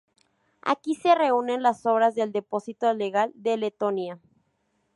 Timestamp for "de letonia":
3.35-4.19